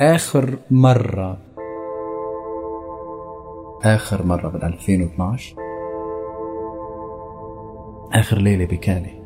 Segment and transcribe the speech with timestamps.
[0.00, 1.38] آخر مرة.
[3.84, 5.56] آخر مرة بال 2012
[8.12, 9.22] آخر ليلة بكالي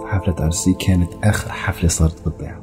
[0.00, 2.62] في حفلة عرسي كانت آخر حفلة صارت بالضيعة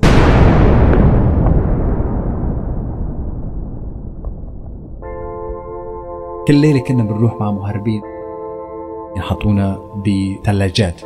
[6.48, 8.02] كل ليلة كنا بنروح مع مهربين.
[9.18, 11.02] يحطونا بثلاجات.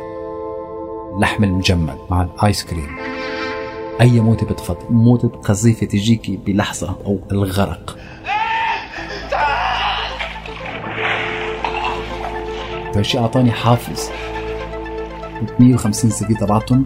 [1.18, 3.23] لحم المجمد مع الآيس كريم.
[4.00, 7.98] أي موتة بتفضل موتة قذيفة تجيكي بلحظة أو الغرق.
[12.94, 14.10] فهالشي أعطاني حافز.
[15.58, 16.84] 150 CV تبعتهم.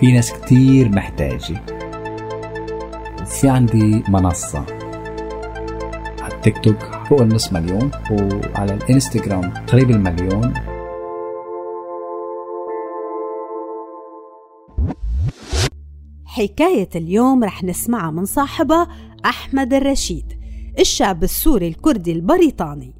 [0.00, 1.62] في ناس كتير محتاجة.
[3.22, 4.64] وفي عندي منصة
[6.22, 6.78] على التيك توك
[7.08, 10.73] فوق النص مليون وعلى الإنستغرام قريب المليون.
[16.34, 18.88] حكاية اليوم رح نسمعها من صاحبها
[19.24, 20.32] أحمد الرشيد
[20.78, 22.94] الشاب السوري الكردي البريطاني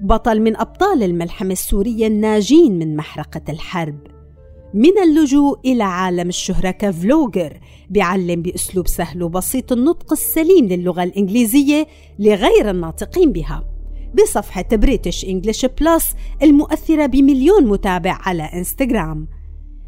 [0.00, 3.98] بطل من أبطال الملحمة السورية الناجين من محرقة الحرب.
[4.74, 11.86] من اللجوء إلى عالم الشهرة ك vlogger بيعلم بأسلوب سهل وبسيط النطق السليم للغة الإنجليزية
[12.18, 13.64] لغير الناطقين بها.
[14.22, 19.39] بصفحة بريتش إنجليش بلس المؤثرة بمليون متابع على إنستغرام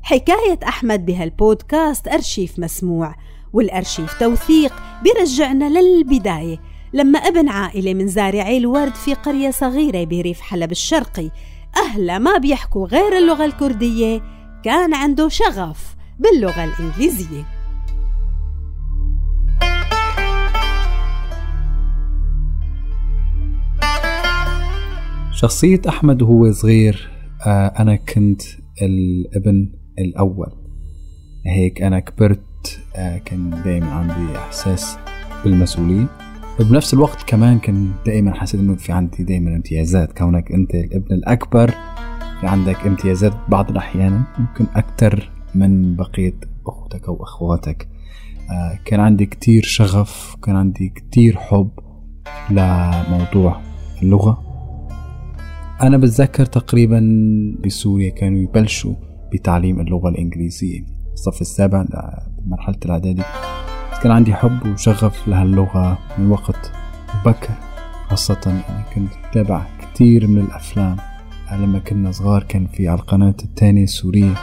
[0.02, 3.14] حكاية أحمد بهالبودكاست أرشيف مسموع
[3.52, 4.72] والأرشيف توثيق
[5.04, 6.58] برجعنا للبداية
[6.92, 11.30] لما ابن عائلة من زارعي الورد في قرية صغيرة بريف حلب الشرقي
[11.76, 14.22] أهلا ما بيحكوا غير اللغة الكردية
[14.64, 17.44] كان عنده شغف باللغة الإنجليزية.
[25.32, 27.10] شخصية أحمد وهو صغير
[27.46, 28.42] آه، أنا كنت
[28.82, 30.52] الابن الأول.
[31.46, 34.96] هيك أنا كبرت آه، كان دائما عندي إحساس
[35.44, 36.06] بالمسؤولية.
[36.60, 40.18] وبنفس الوقت كمان كان دائما حسيت إنه في عندي دائما امتيازات.
[40.18, 41.70] كونك أنت الابن الأكبر
[42.40, 46.34] في عندك امتيازات بعض الأحيان ممكن أكثر من بقية
[46.66, 47.88] أختك أو أخواتك.
[48.50, 51.70] آه، كان عندي كتير شغف كان عندي كتير حب
[52.50, 53.60] لموضوع
[54.02, 54.42] اللغة.
[55.82, 57.00] أنا بتذكر تقريبا
[57.64, 58.94] بسوريا كانوا يبلشوا
[59.32, 60.80] بتعليم اللغة الإنجليزية.
[61.12, 61.84] الصف السابع
[62.38, 63.22] بمرحلة الإعدادي.
[64.02, 66.72] كان عندي حب وشغف لهاللغة من وقت
[67.14, 67.54] مبكر
[68.08, 70.96] خاصة يعني كنت أتابع كتير من الأفلام.
[71.52, 74.34] لما كنا صغار كان في على القناة الثانية السورية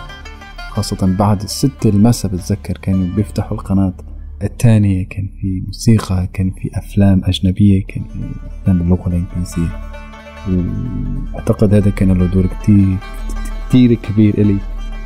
[0.70, 3.94] خاصة بعد الستة المساء بتذكر كانوا بيفتحوا القناة
[4.44, 5.08] الثانية.
[5.08, 8.20] كان في موسيقى كان في أفلام أجنبية كان في
[8.62, 9.80] أفلام باللغة الإنجليزية.
[10.50, 12.98] وأعتقد هذا كان له دور كتير
[13.70, 14.58] كتير كبير إلي.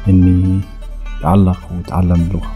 [0.10, 0.62] إني
[1.20, 2.52] أتعلق وأتعلم اللغة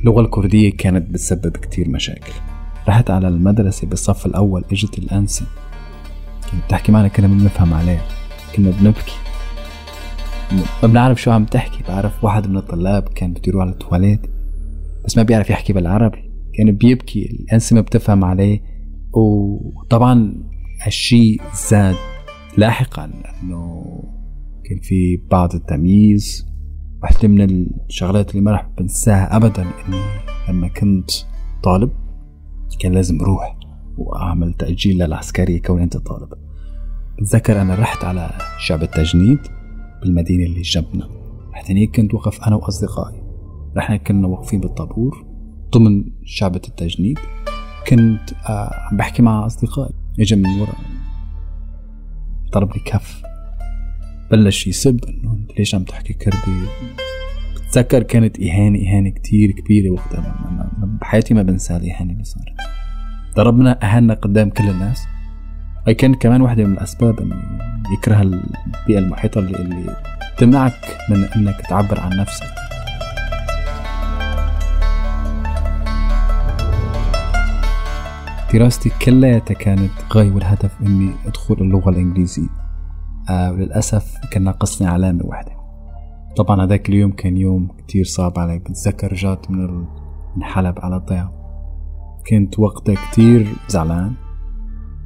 [0.00, 2.32] اللغة الكردية كانت بتسبب كتير مشاكل.
[2.88, 5.46] رحت على المدرسة بالصف الأول إجت الأنسة.
[6.50, 8.04] كانت تحكي معنا كنا بنفهم عليها.
[8.56, 9.16] كنا بنبكي.
[10.82, 11.82] ما بنعرف شو عم تحكي.
[11.88, 14.20] بعرف واحد من الطلاب كان بده يروح على التواليت
[15.04, 16.30] بس ما بيعرف يحكي بالعربي.
[16.54, 17.26] كان بيبكي.
[17.26, 18.69] الأنسة ما بتفهم عليه.
[19.12, 20.34] وطبعا
[20.82, 21.36] هالشي
[21.68, 21.96] زاد
[22.56, 23.04] لاحقا
[23.42, 23.84] انه
[24.64, 26.46] كان في بعض التمييز.
[27.02, 30.00] واحدة من الشغلات اللي ما راح بنساها ابدا إني
[30.48, 31.10] لما كنت
[31.62, 31.90] طالب
[32.80, 33.56] كان لازم أروح
[33.98, 36.28] وأعمل تأجيل للعسكرية كوني أنت طالب.
[37.18, 39.38] بتذكر أنا رحت على شعب التجنيد
[40.02, 41.08] بالمدينة اللي جنبنا.
[41.52, 43.22] رحت هنيك كنت وقف أنا وأصدقائي.
[43.76, 45.26] رحنا كنا واقفين بالطابور
[45.74, 47.18] ضمن شعبة التجنيد.
[47.90, 49.94] كنت آه، عم بحكي مع أصدقائي.
[50.20, 50.72] إجا من ورا
[52.54, 53.22] ضرب لي كف.
[54.30, 56.66] بلش يسب أنت ليش عم تحكي كردي؟
[57.56, 60.70] بتذكر كانت إهانة إهانة كتير كبيرة وقتها.
[61.00, 62.54] بحياتي ما بنسى الإهانة اللي صارت.
[63.36, 65.02] ضربنا أهنا قدام كل الناس.
[65.88, 67.36] هي كانت كمان واحدة من الأسباب إنه
[67.98, 69.96] يكره البيئة المحيطة اللي, اللي
[70.38, 72.59] تمنعك من إنك تعبر عن نفسك.
[78.52, 82.48] دراستي كلياتها كانت غاية والهدف إني أدخل اللغة الإنجليزية.
[83.30, 85.52] آه وللأسف كان ناقصني علامة واحدة.
[86.36, 88.58] طبعا هذاك اليوم كان يوم كتير صعب علي.
[88.58, 89.84] بتذكر رجعت من
[90.36, 91.32] من حلب على الضيعة
[92.30, 94.12] كنت وقتها كتير زعلان.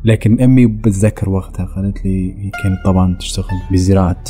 [0.04, 4.24] لكن أمي بتذكر وقتها قالت لي هي كانت طبعا تشتغل بزراعة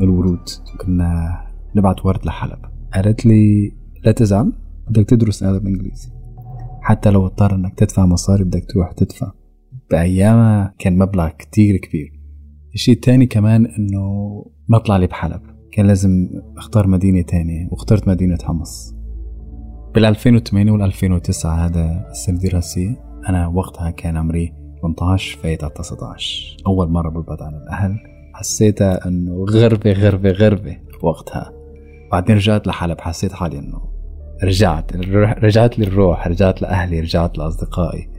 [0.00, 0.48] الورود.
[0.80, 1.40] كنا
[1.76, 2.58] نبعت ورد لحلب.
[2.94, 3.72] قالت لي
[4.04, 4.52] لا تزعل
[4.88, 6.23] بدك تدرس أدب إنجليزي
[6.84, 9.32] حتى لو اضطر انك تدفع مصاري بدك تروح تدفع.
[9.90, 12.12] بأيامها كان مبلغ كتير كبير.
[12.74, 14.06] الشيء الثاني كمان إنه
[14.68, 15.40] ما طلع لي بحلب.
[15.72, 18.94] كان لازم أختار مدينة تانية واخترت مدينة حمص.
[19.94, 24.52] بال 2008 وال 2009 هذا السنة الدراسية أنا وقتها كان عمري
[24.82, 27.96] 18 فايت على 19 أول مرة ببعد عن الأهل.
[28.34, 31.52] حسيتها إنه غربة غربة غربة وقتها.
[32.12, 33.93] بعدين رجعت لحلب حسيت حالي إنه
[34.42, 34.96] رجعت
[35.44, 38.14] رجعت لي الروح رجعت لأهلي رجعت لأصدقائي.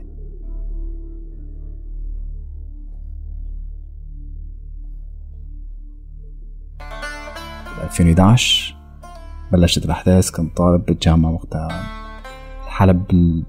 [7.86, 8.74] 2011
[9.52, 11.82] بلشت الأحداث كنت طالب بالجامعة وقتها.
[12.66, 13.06] حلب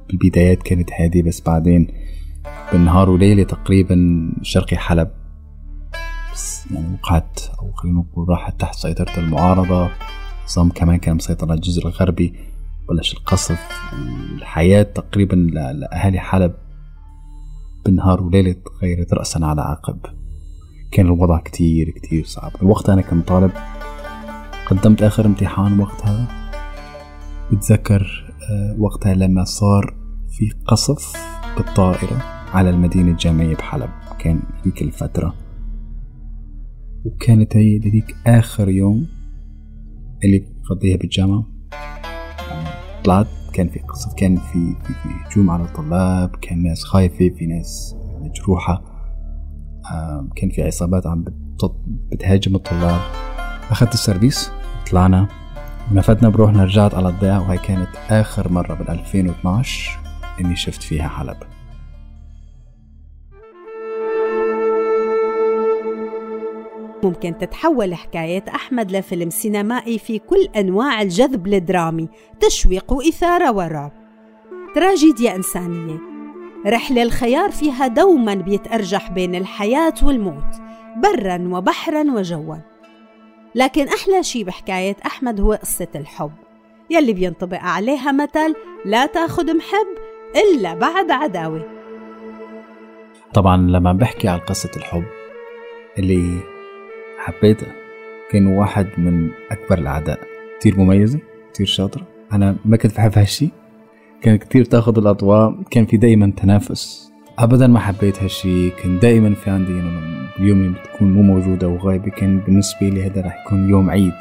[0.09, 1.87] بالبدايات كانت هادية بس بعدين
[2.71, 3.97] بالنهار وليلة تقريبا
[4.41, 5.09] شرقي حلب.
[6.33, 9.89] بس يعني وقعت أو خلينا نقول راحت تحت سيطرة المعارضة.
[10.45, 12.33] نظام كمان كان مسيطر على الجزء الغربي.
[12.89, 13.59] بلش القصف
[14.37, 16.53] الحياة تقريبا لأهالي حلب
[17.85, 19.99] بالنهار وليلة تغيرت رأسا على عقب.
[20.91, 22.51] كان الوضع كتير كتير صعب.
[22.61, 23.51] الوقت أنا كنت طالب
[24.65, 26.27] قدمت آخر امتحان وقتها.
[27.51, 29.95] بتذكر آه، وقتها لما صار
[30.29, 31.13] في قصف
[31.57, 32.17] بالطائرة
[32.53, 33.89] على المدينة الجامعية بحلب.
[34.19, 35.35] كان هيك الفترة.
[37.05, 39.07] وكانت هي هذيك آخر يوم
[40.23, 41.45] اللي قضيها بالجامعة.
[43.07, 44.75] طلعت كان في قصف كان في
[45.25, 48.83] هجوم على الطلاب كان ناس خايفة في ناس مجروحة
[50.35, 51.25] كان في عصابات عم
[52.11, 53.01] بتهاجم الطلاب.
[53.69, 54.51] أخذت السيرفيس
[54.91, 55.27] طلعنا
[55.91, 59.99] نفدنا بروحنا رجعت على الضيعة وهي كانت آخر مرة بال 2012
[60.41, 61.37] إني شفت فيها حلب.
[67.03, 72.09] ممكن تتحول حكاية أحمد لفيلم سينمائي في كل أنواع الجذب الدرامي
[72.39, 73.91] تشويق وإثارة ورعب.
[74.75, 75.99] تراجيديا إنسانية.
[76.67, 80.55] رحلة الخيار فيها دوما بيتأرجح بين الحياة والموت
[80.97, 82.55] برا وبحرا وجوا.
[83.55, 86.31] لكن أحلى شي بحكاية أحمد هو قصة الحب.
[86.89, 88.55] يلي بينطبق عليها مثل
[88.85, 89.87] لا تاخد محب
[90.35, 91.65] إلا بعد عداوة.
[93.33, 95.03] طبعا لما بحكي عن قصة الحب
[95.99, 96.56] اللي
[97.27, 97.67] حبيتها
[98.31, 100.19] كان واحد من أكبر الأعداء.
[100.59, 101.19] كتير مميزة
[101.53, 102.07] كتير شاطرة.
[102.33, 103.49] أنا ما كنت بحب هالشي
[104.21, 107.11] كانت كتير تاخد الأضواء كان في دايما تنافس.
[107.39, 109.71] أبدا ما حبيت هالشي كان دايما في عندي
[110.39, 112.11] اليوم اللي بتكون مو موجودة وغايبة.
[112.11, 114.13] كان بالنسبة لي هذا راح يكون يوم عيد.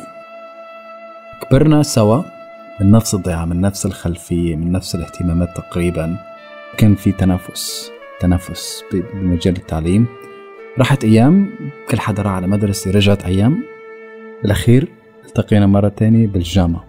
[1.43, 2.23] كبرنا سوا
[2.81, 6.17] من نفس الضيعة من نفس الخلفية من نفس الاهتمامات تقريبا.
[6.79, 10.07] كان في تنافس تنافس بمجال التعليم.
[10.79, 11.51] راحت أيام
[11.91, 13.63] كل حدا راح على مدرسة رجعت أيام.
[14.43, 14.93] بالأخير
[15.27, 16.85] التقينا مرة تانية بالجامعة.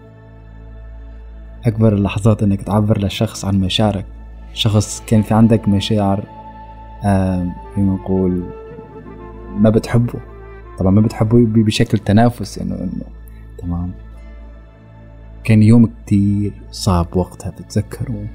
[1.66, 4.06] أكبر اللحظات إنك تعبر لشخص عن مشاعرك.
[4.54, 6.24] شخص كان في عندك مشاعر
[7.04, 8.42] آه نقول
[9.56, 10.20] ما بتحبه.
[10.78, 13.04] طبعا ما بتحبه بشكل تنافسي انه إنه
[13.58, 13.92] تمام.
[15.44, 18.26] كان يوم كتير صعب وقتها بتذكره.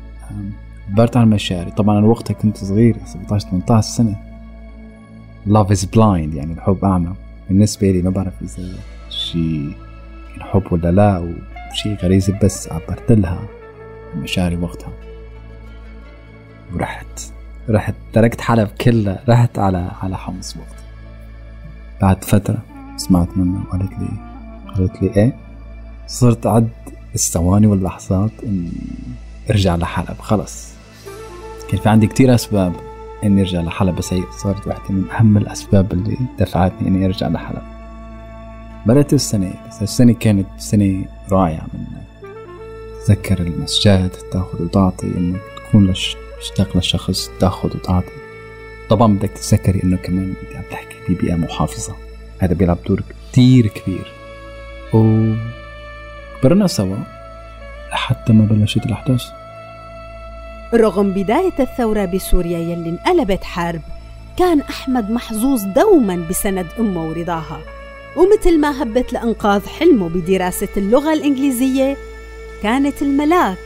[0.89, 1.71] عبرت عن مشاعري.
[1.71, 4.32] طبعا أنا وقتها كنت صغير 17 18 سنة.
[5.47, 7.13] Love is blind يعني الحب أعمى.
[7.49, 8.73] بالنسبة لي ما بعرف إذا
[9.09, 9.77] شيء
[10.39, 11.29] حب ولا لا أو
[11.73, 13.39] شيء غريزي بس عبرت لها
[14.15, 14.93] مشاعري وقتها.
[16.73, 17.31] ورحت
[17.69, 20.83] رحت تركت حلب كلها رحت على على حمص وقتها
[22.01, 22.61] بعد فترة
[22.97, 24.07] سمعت منها وقالت لي
[24.75, 25.35] قالت لي إيه
[26.07, 26.69] صرت أعد
[27.15, 28.71] الثواني واللحظات إني
[29.49, 30.73] أرجع لحلب خلص.
[31.69, 32.73] كان في عندي كتير أسباب.
[33.23, 37.61] إني أرجع لحلب بس هي صارت واحدة من أهم الأسباب اللي دفعتني إني أرجع لحلب
[38.85, 41.85] بدأت السنة بس السنة كانت سنة رائعة من
[43.07, 45.93] تذكر المسجات تأخذ وتعطي إنك تكون
[46.39, 48.11] مشتاق للشخص تأخذ وتعطي.
[48.89, 51.95] طبعا بدك تتذكري إنه كمان أنت عم تحكي ببيئة محافظة.
[52.39, 54.11] هذا بيلعب دور كتير كبير.
[54.93, 56.97] وكبرنا سوا
[57.91, 59.23] لحتى ما بلشت الأحداث.
[60.73, 63.81] رغم بداية الثورة بسوريا يلي انقلبت حرب
[64.37, 67.61] كان أحمد محظوظ دوما بسند أمه ورضاها.
[68.17, 71.97] ومثل ما هبت لإنقاذ حلمه بدراسة اللغة الإنجليزية
[72.63, 73.57] كانت الملاك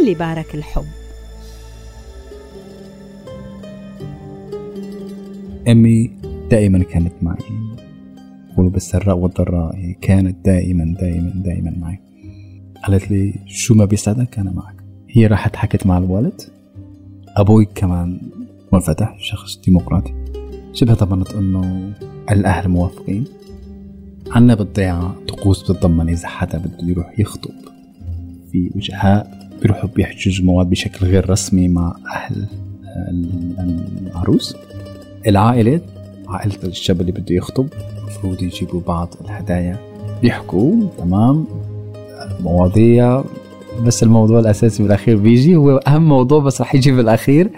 [0.00, 0.86] اللي بارك الحب.
[5.68, 6.10] أمي
[6.50, 7.36] دائما كانت معي
[8.58, 11.98] بالسراء والضراء كانت دائما دائما دائما معي.
[12.84, 14.75] قالت لي شو ما بيسعدك أنا معك.
[15.16, 16.42] هي راحت حكت مع الوالد.
[17.36, 18.20] أبوي كمان
[18.72, 20.14] منفتح شخص ديمقراطي.
[20.72, 21.92] شبه ضمنت أنه
[22.30, 23.24] الأهل موافقين.
[24.30, 27.50] عنا بالضيعة طقوس بتتضمن إذا حدا بده يروح يخطب.
[28.52, 32.46] في وجهاء بيروحوا بيحجزوا مواد بشكل غير رسمي مع أهل
[34.06, 34.56] العروس.
[35.26, 35.80] العائلة
[36.28, 37.68] عائلة الشاب اللي بده يخطب
[37.98, 39.78] المفروض يجيبوا بعض الهدايا.
[40.22, 41.46] بيحكوا تمام
[42.40, 43.24] مواضيع
[43.84, 45.56] بس الموضوع الأساسي بالأخير بيجي.
[45.56, 47.50] هو أهم موضوع بس رح يجي بالأخير.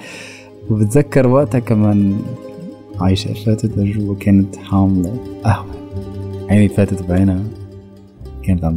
[0.71, 2.21] وبتذكر وقتها كمان
[3.01, 5.75] عايشة فاتت لجوا كانت حاملة قهوة
[6.51, 7.43] عيني فاتت بعينها.
[8.43, 8.75] كانت عم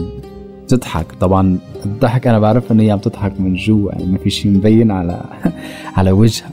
[0.67, 1.11] تضحك.
[1.19, 3.91] طبعا الضحك أنا بعرف إنه هي عم تضحك من جوا.
[3.91, 5.23] يعني ما في شيء مبين على
[5.97, 6.51] على وجهها.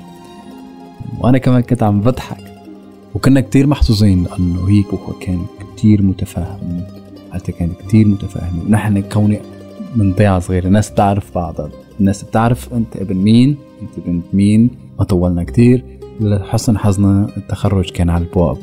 [1.20, 2.44] وأنا كمان كنت عم بضحك.
[3.14, 5.42] وكنا كتير محظوظين لأنه هيك وهو كان
[5.76, 6.80] كتير متفاهم.
[7.32, 8.66] حتى كان كتير متفاهم.
[8.68, 9.40] نحن كوني
[9.96, 10.66] من ضيعة صغيرة.
[10.66, 14.70] الناس بتعرف بعضها الناس بتعرف أنت ابن مين أنت بنت مين.
[14.98, 15.84] ما طولنا كتير.
[16.20, 18.58] لحسن حظنا التخرج كان على البواب.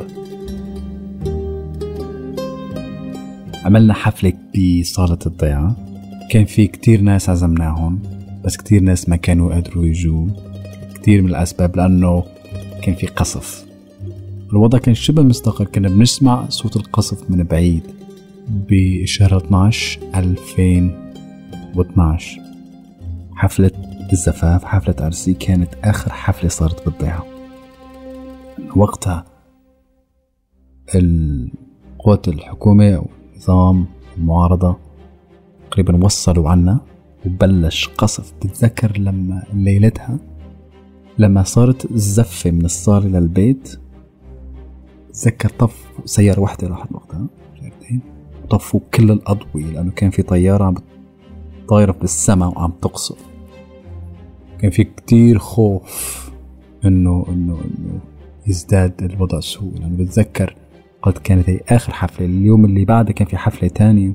[3.66, 5.76] عملنا حفلة بصالة الضيعة
[6.32, 8.00] كان في كتير ناس عزمناهم
[8.44, 10.28] بس كتير ناس ما كانوا قادروا يجوا.
[10.96, 12.24] كتير من الأسباب لأنه
[12.82, 13.66] كان في قصف.
[14.52, 15.66] الوضع كان شبه مستقر.
[15.66, 17.84] كنا بنسمع صوت القصف من بعيد.
[18.48, 20.00] بشهر 12
[21.80, 22.42] 2012
[23.36, 23.72] حفلة
[24.14, 27.26] الزفاف حفلة عرسي كانت آخر حفلة صارت بالضيعة
[28.76, 29.26] وقتها
[30.96, 33.06] القوات الحكومة
[33.38, 33.86] نظام
[34.18, 34.78] المعارضة
[35.72, 36.80] تقريبا وصلوا عنا
[37.26, 38.34] وبلش قصف.
[38.34, 40.18] بتذكر لما ليلتها
[41.18, 43.80] لما صارت الزفة من الصالة للبيت
[45.14, 47.28] تذكر طف سيارة واحدة راحت وقتها
[48.44, 50.76] وطفوا كل الأضوية لأنه كان في طيارة عم
[51.68, 53.18] طايرة بالسماء وعم تقصف.
[54.60, 56.30] كان في كتير خوف
[56.86, 58.00] إنه إنه إنه
[58.48, 59.74] يزداد الوضع سوء.
[59.80, 60.56] لأنه بتذكر
[61.02, 62.26] قد كانت هي آخر حفلة.
[62.26, 64.14] اليوم اللي بعده كان في حفلة تانية.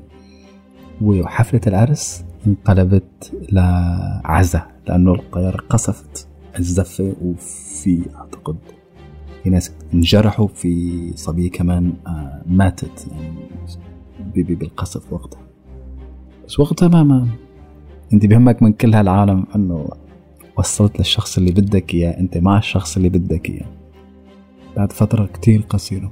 [1.01, 6.27] وحفلة العرس انقلبت لعزة لأنه الطيارة قصفت.
[6.59, 8.57] الزفة وفي أعتقد
[9.43, 13.07] في ناس انجرحوا في صبية كمان آه، ماتت.
[13.11, 15.50] يعني بالقصف وقتها.
[16.51, 17.27] بس وقتها ما, ما
[18.13, 19.89] أنت بهمك من كل هالعالم إنه
[20.57, 23.65] وصلت للشخص اللي بدك إياه أنت مع الشخص اللي بدك إياه.
[24.77, 26.11] بعد فترة كتير قصيرة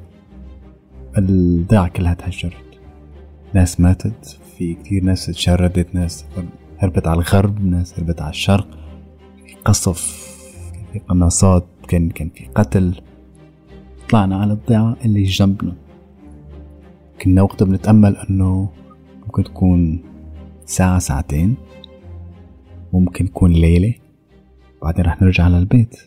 [1.17, 2.79] الضيعة كلها تهجرت.
[3.53, 6.25] ناس ماتت في كتير ناس تشردت ناس
[6.77, 8.67] هربت على الغرب ناس هربت على الشرق.
[9.45, 10.29] في قصف
[10.73, 13.01] كان في قناصات كان كان في قتل.
[14.09, 15.75] طلعنا على الضيعة اللي جنبنا.
[17.21, 18.69] كنا وقتها بنتأمل إنه
[19.25, 20.08] ممكن تكون
[20.69, 21.55] ساعة ساعتين.
[22.93, 23.93] ممكن تكون ليلة.
[24.81, 25.97] بعدين رح نرجع للبيت.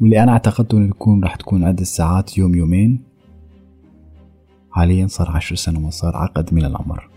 [0.00, 3.02] واللي أنا اعتقدته إنه يكون رح تكون عدد الساعات يوم يومين.
[4.70, 7.10] حاليا صار عشر سنوات صار عقد من العمر.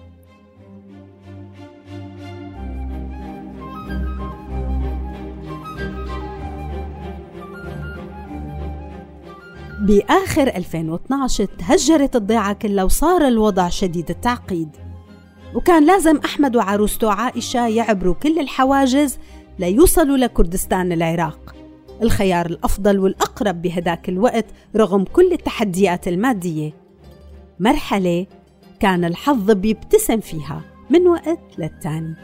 [9.81, 14.90] بآخر 2012 تهجرت الضيعة كلها وصار الوضع شديد التعقيد.
[15.55, 19.17] وكان لازم أحمد وعروسته عائشة يعبروا كل الحواجز
[19.60, 21.55] ليوصلوا لكردستان العراق.
[22.01, 26.74] الخيار الأفضل والأقرب بهداك الوقت رغم كل التحديات المادية.
[27.60, 28.25] مرحلة
[28.79, 32.15] كان الحظ بيبتسم فيها من وقت للتاني.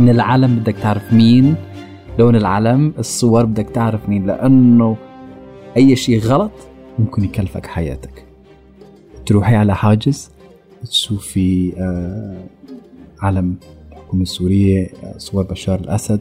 [0.00, 1.56] من العلم بدك تعرف مين؟
[2.18, 4.96] لون العلم الصور بدك تعرف مين لأنه
[5.76, 6.50] أي شيء غلط
[6.98, 8.24] ممكن يكلفك حياتك.
[9.26, 10.30] تروحي على حاجز
[10.90, 12.44] تشوفي آه
[13.20, 13.56] علم
[13.92, 16.20] الحكومة السورية آه صور بشار الأسد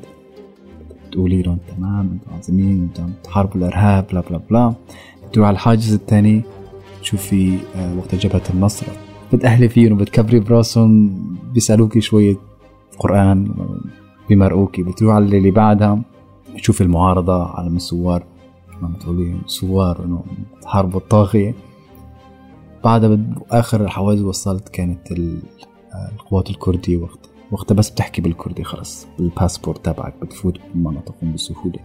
[1.11, 4.73] تقولي لهم تمام أنتم عازمين أنتم تحاربوا الإرهاب بلا بلا بلا.
[5.33, 6.41] تروح على الحاجز الثاني
[7.01, 8.85] تشوفي آه وقت جبهة النصر.
[9.33, 11.17] بتأهلي فيهم وبتكبري براسهم
[11.53, 12.35] بيسألوكي شوية
[12.99, 13.51] قرآن
[14.29, 16.01] بمرقوكي بتروح على اللي بعدها
[16.57, 18.23] تشوفي المعارضة على الثوار.
[18.81, 20.23] عم تقولي ثوار إنه
[20.61, 21.53] تحاربوا الطاغية.
[22.83, 23.19] بعدها
[23.51, 25.11] آخر الحوادث وصلت كانت
[26.11, 27.33] القوات الكردية وقتها.
[27.51, 31.79] وقتها بس بتحكي بالكردي خلص بالباسبورت تبعك بتفوت بمناطقهم بسهولة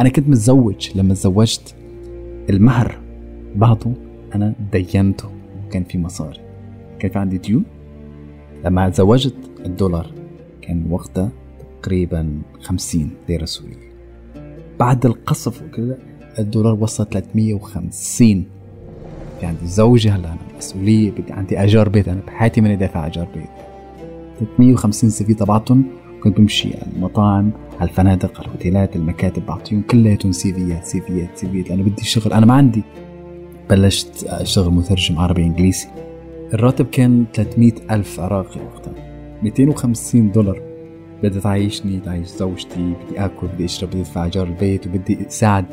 [0.00, 1.74] أنا كنت متزوج لما تزوجت
[2.50, 3.00] المهر
[3.54, 3.92] بعضه
[4.34, 5.28] أنا دينته
[5.66, 6.40] وكان في مصاري.
[6.98, 7.64] كان في عندي ديون.
[8.64, 9.34] لما تزوجت
[9.66, 10.10] الدولار
[10.68, 11.30] كان وقتها
[11.82, 13.88] تقريبا خمسين ليرة سورية
[14.80, 15.98] بعد القصف وكذا
[16.38, 18.44] الدولار وصل 350
[19.40, 23.48] في عندي زوجة هلا أنا مسؤولية عندي أجار بيت أنا بحياتي ماني دافع أجار بيت.
[24.38, 25.84] 350 سي في تبعتهم
[26.22, 31.82] كنت بمشي على المطاعم على الفنادق على الأوتيلات المكاتب بعطيهم كلياتهم سيفيات سيفيات سيفيات لأنه
[31.82, 32.82] بدي شغل أنا ما عندي.
[33.70, 35.88] بلشت أشتغل مترجم عربي إنجليزي.
[36.54, 39.07] الراتب كان 300 ألف عراقي وقتها.
[39.42, 40.62] 250 دولار.
[41.22, 45.64] بدي تعيشني تعيش زوجتي بدي آكل بدي أشرب بدي أدفع إيجار البيت وبدي أساعد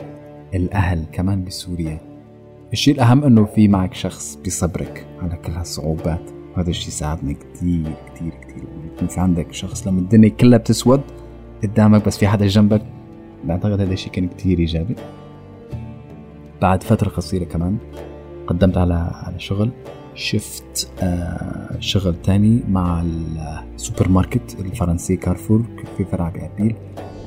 [0.55, 1.99] الأهل كمان بسوريا.
[2.73, 6.31] الشيء الأهم إنه في معك شخص بيصبرك على كل هالصعوبات.
[6.55, 8.63] وهذا الشيء ساعدني كتير كتير كتير.
[8.95, 11.01] يكون في عندك شخص لما الدنيا كلها بتسود
[11.63, 12.81] قدامك بس في حدا جنبك
[13.43, 14.95] بعتقد هذا الشيء كان كتير إيجابي.
[16.61, 17.77] بعد فترة قصيرة كمان
[18.47, 19.69] قدمت على على شغل.
[20.15, 23.03] شفت آه شغل تاني مع
[23.75, 25.65] السوبر ماركت الفرنسي كارفور
[25.97, 26.75] في فرع بأربيل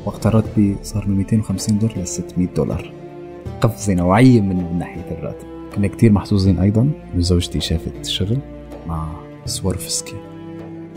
[0.06, 2.92] وقت الراتبي صار من 250 دولار ل 600 دولار.
[3.60, 5.46] قفزة نوعية من ناحية الراتب.
[5.74, 8.38] كنا كتير محظوظين أيضا إنه زوجتي شافت شغل
[8.86, 9.08] مع
[9.44, 10.16] سوارفسكي.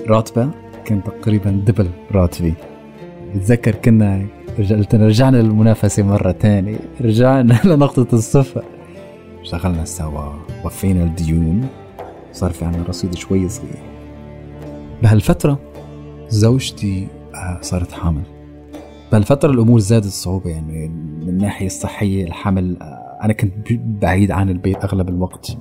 [0.08, 0.50] راتبة
[0.86, 2.54] كان تقريبا دبل راتبي.
[3.36, 4.26] بتذكر كنا
[4.94, 6.80] رجعنا للمنافسة مرة تانية.
[7.02, 8.64] رجعنا لنقطة الصفر.
[9.42, 10.34] اشتغلنا سوا
[10.66, 11.68] وفينا الديون.
[12.34, 13.80] صار في عنا رصيد شوي صغير.
[15.04, 15.60] بهالفترة
[16.30, 18.24] زوجتي آه، صارت حامل.
[19.12, 24.84] بهالفترة الأمور زادت صعوبة يعني من الناحية الصحية الحمل آه، أنا كنت بعيد عن البيت
[24.84, 25.58] أغلب الوقت.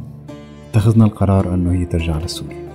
[0.71, 2.69] اتخذنا القرار أنه هي ترجع لسوريا.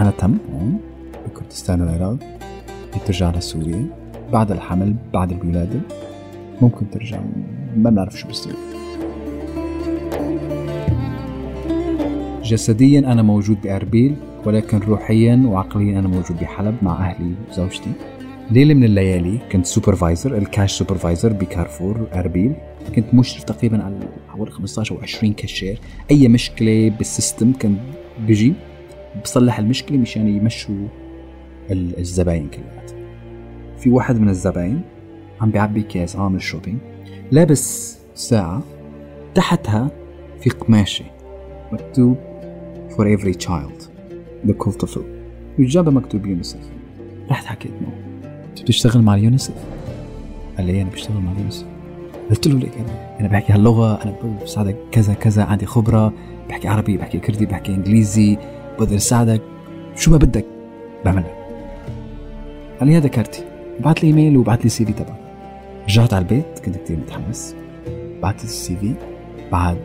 [0.00, 0.78] أنا تم هون
[1.26, 2.18] بكردستان العراق
[2.94, 3.86] هي ترجع لسوريا.
[4.32, 5.80] بعد الحمل بعد الولادة
[6.62, 7.20] ممكن ترجع
[7.76, 8.54] ما بنعرف شو بصير.
[12.50, 17.90] جسديا أنا موجود بأربيل ولكن روحيا وعقليا أنا موجود بحلب مع أهلي وزوجتي.
[18.50, 22.52] ليلة من الليالي كنت supervisor ال cash supervisor بكارفور أربيل.
[22.96, 25.78] كنت مشرف تقريبا على حوالي 15 أو 20 كاشير
[26.10, 27.76] أي مشكلة بال system كان
[28.26, 28.54] بيجي
[29.24, 30.86] بصلح المشكلة مشان يمشوا
[31.70, 32.96] الزباين كلياتها
[33.78, 34.80] في واحد من الزباين
[35.40, 36.78] عم بيعبي كان عامل shopping
[37.30, 38.62] لابس ساعة
[39.34, 39.90] تحتها
[40.40, 41.04] في قماشة
[41.72, 42.29] مكتوب
[42.96, 43.90] for every child.
[44.44, 45.02] لكل طفل
[45.58, 46.60] وإلى جانبه مكتوب يونيسف
[47.30, 47.92] رحت حكيت معه
[48.50, 49.54] أنت بتشتغل مع اليونيسف؟
[50.56, 51.66] قال لي أنا بشتغل مع اليونيسف
[52.30, 53.20] قلت له ليك أنا.
[53.20, 56.12] أنا بحكي هاللغة أنا بساعدك كذا كذا عندي خبرة.
[56.48, 58.38] بحكي عربي بحكي كردي بحكي إنجليزي.
[58.78, 59.42] بقدر أساعدك.
[59.96, 60.44] شو ما بدك.
[61.04, 61.34] بعملها
[62.80, 63.44] قال لي هذا كارتي.
[63.80, 65.18] بعت لي إيميل وبعت لي CV تبعه.
[65.84, 67.54] رجعت على البيت كنت كثير متحمس.
[68.22, 68.94] بعت ال CV.
[69.52, 69.76] بعد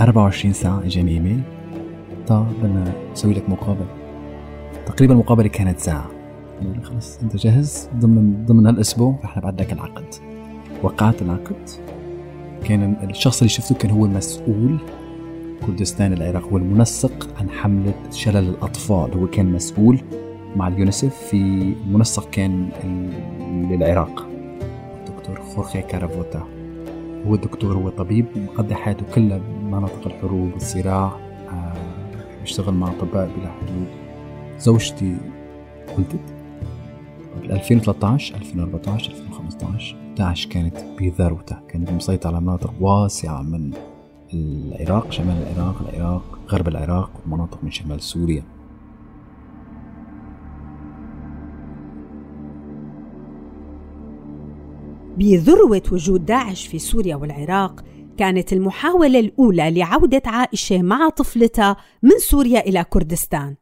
[0.00, 1.40] 24 ساعة إجاني إيميل.
[2.26, 3.86] طب بدنا نسوي لك مقابلة
[4.86, 10.14] تقريبا المقابلة كانت قالوا لي خلص أنت جاهز؟ ضمن ضمن هالأسبوع رح نبعث لك العقد.
[10.82, 11.70] وقعت العقد.
[12.64, 14.78] كان الشخص اللي شفته كان هو المسؤول.
[15.66, 19.12] كردستان العراق هو المنسق عن حملة شلل الأطفال.
[19.18, 20.00] هو كان مسؤول
[20.56, 22.68] مع اليونيسف في منسق كان
[23.70, 24.26] للعراق.
[25.00, 26.42] الدكتور خورخي كارافوتا.
[27.26, 31.12] هو الدكتور هو طبيب مقضي حياته كلها بمناطق الحروب والصراع
[32.44, 33.86] بيشتغل مع أطباء بلا حدود.
[34.58, 35.16] زوجتي
[35.96, 36.20] ولدت
[37.40, 43.72] بال 2013 2014 2015 داعش كانت بذروتها كانت مسيطرة على مناطق واسعة من
[44.34, 48.42] العراق شمال العراق العراق غرب العراق ومناطق من شمال سوريا.
[55.18, 57.84] بذروة وجود داعش في سوريا والعراق
[58.16, 63.54] كانت المحاولة الأولى لعودة عائشة مع طفلتها من سوريا إلى كردستان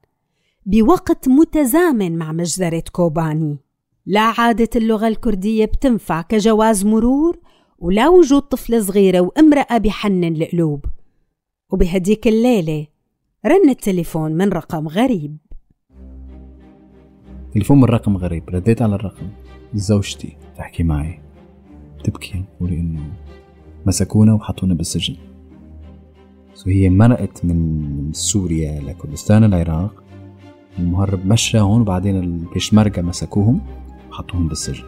[0.67, 3.59] بوقت متزامن مع مجزرة كوباني.
[4.07, 7.39] لا عادت اللغة الكردية بتنفع كجواز مرور
[7.79, 10.85] ولا وجود طفلة صغيرة وامرأة بحنن القلوب.
[11.71, 12.87] وبهديك الليلة
[13.47, 15.37] رن التليفون من رقم غريب.
[17.55, 19.29] تليفون من رقم غريب رديت على الرقم.
[19.75, 21.21] زوجتي تحكي معي
[22.05, 23.13] تبكي تقولي إنه
[23.87, 25.17] مسكونا وحطونا بالسجن.
[26.55, 30.03] سو هي مرقت من سوريا لكردستان العراق.
[30.79, 33.61] المهرب مشى هون وبعدين البيشمركة مسكوهم
[34.11, 34.85] وحطوهم بالسجن.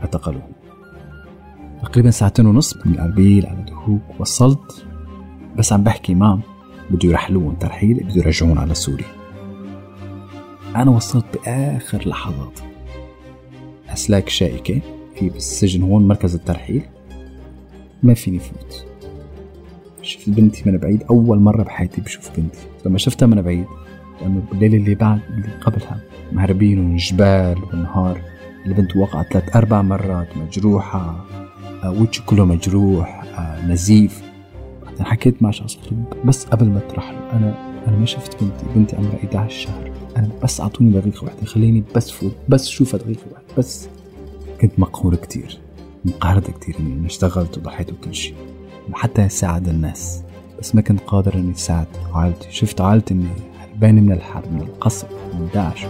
[0.00, 0.52] اعتقلوهم.
[1.82, 4.86] تقريبا ساعتين ونص من أربيل على دهوك وصلت.
[5.58, 6.40] بس عم بحكي معهم
[6.90, 9.06] بده يرحلون ترحيل بده يرجعون على سوريا.
[10.76, 12.60] أنا وصلت بآخر لحظات.
[13.88, 14.80] أسلاك شائكة
[15.14, 16.82] في بالسجن هون مركز الترحيل.
[18.02, 18.84] ما فيني فوت.
[20.02, 22.58] شفت بنتي من بعيد أول مرة بحياتي بشوف بنتي.
[22.86, 23.66] لما شفتها من بعيد
[24.20, 26.00] لأنه بالليل اللي بعد اللي قبلها
[26.32, 28.20] مهربين والجبال والنهار.
[28.66, 31.24] البنت وقعت ثلاث أربع مرات مجروحة
[31.84, 34.22] آه، وجهي كله مجروح آه، نزيف.
[34.86, 35.78] بعدين حكيت مع شخص
[36.24, 37.54] بس قبل ما ترحل أنا
[37.88, 38.64] أنا ما شفت بنتي.
[38.74, 39.90] بنتي عمرها 11 شهر.
[40.16, 43.88] أنا بس أعطوني دقيقة واحدة خليني بس فوت بس شوفها دقيقة واحدة بس.
[44.60, 45.58] كنت مقهور كتير.
[46.06, 48.34] انقهرت كتير إني اشتغلت وضحيت وكل شيء
[48.92, 50.22] حتى ساعد الناس.
[50.60, 52.52] بس ما كنت قادر إني أساعد عائلتي.
[52.52, 53.28] شفت عائلتي إني
[53.60, 55.86] هربانة من الحرب من القصف من داعش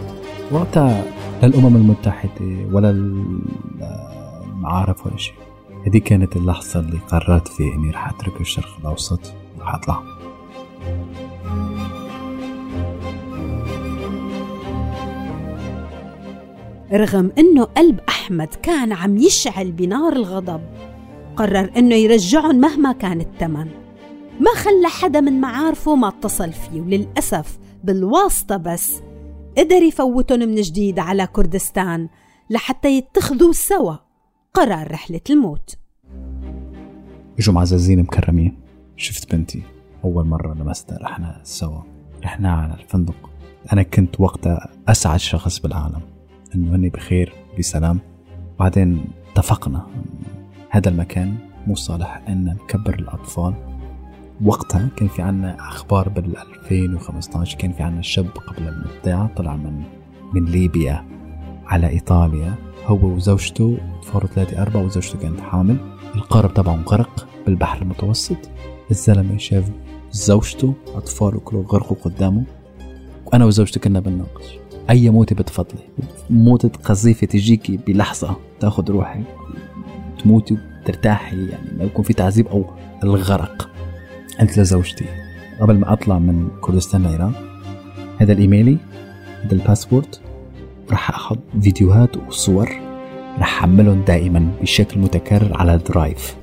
[0.51, 1.05] وقتها
[1.43, 2.91] لا الأمم المتحدة ولا
[4.51, 5.35] المعارف ولا شيء.
[5.87, 10.16] هذه كانت اللحظة اللي قررت فيها إني رح أترك الشرق الأوسط ورح أطلع.
[16.93, 20.61] رغم أنه قلب أحمد كان عم يشعل بنار الغضب
[21.37, 23.69] قرر إنه يرجعهم مهما كان الثمن
[24.41, 29.03] ما خلى حدا من معارفه ما اتصل فيه وللأسف بالواسطة بس
[29.59, 32.09] قدر يفوتهم من جديد على كردستان
[32.51, 33.97] لحتى يتخذوا سوا
[34.55, 35.79] قرار رحلة الموت.
[37.39, 38.59] اجوا معززين مكرمين؟
[38.97, 39.63] شفت بنتي
[40.05, 41.83] أول مرة لمستها رحنا سوا.
[42.25, 43.31] رحنا على الفندق.
[43.73, 46.16] أنا كنت وقتها أسعد شخص بالعالم.
[46.57, 48.01] إنه هني بخير بسلام.
[48.59, 49.87] بعدين اتفقنا
[50.71, 51.35] هذا المكان
[51.67, 53.55] مو صالح إن نكبر الأطفال.
[54.45, 59.83] وقتها كان في عنا أخبار بال 2015 كان في عنا شاب قبل المبدع طلع من
[60.35, 61.05] من ليبيا
[61.67, 62.55] على إيطاليا.
[62.87, 65.77] هو وزوجته تفاروا ثلاثة أربعة وزوجته كانت حامل.
[66.15, 68.51] القارب تبعهم غرق بالبحر المتوسط.
[68.91, 69.71] الزلمة شاف
[70.11, 72.45] زوجته أطفاله كلهم غرقوا قدامه.
[73.27, 74.59] وأنا وزوجتي كنا بنناقش.
[74.91, 75.83] أي موتة بتفضلي؟
[76.31, 79.23] موتة قذيفة تجيكي بلحظة تاخذ روحك
[80.23, 82.65] تموتي وترتاحي يعني ما يكون في تعذيب أو
[83.05, 83.71] الغرق.
[84.41, 85.05] قلت لزوجتي.
[85.61, 87.33] قبل ما أطلع من كردستان لإيران
[88.19, 88.77] هذا الإيميلي
[89.45, 90.21] هذا ال password
[90.91, 92.69] راح أخذ فيديوهات وصور
[93.39, 96.37] راح أحملهم دائما بشكل متكرر على drive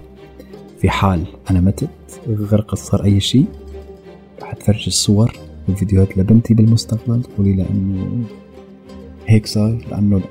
[0.82, 1.90] في حال أنا متت
[2.28, 3.46] غرقت صار أي شيء
[4.42, 5.53] راح تفرج الصور.
[5.68, 7.24] والفيديوهات لبنتي بالمستقبل.
[7.24, 8.24] تقولي لأنه
[9.28, 10.22] هيك صار لأنه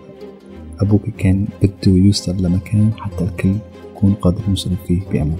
[0.80, 3.54] أبوك كان بده يوصل لمكان حتى الكل
[3.90, 5.38] يكون قادر يوصل فيه بأمان.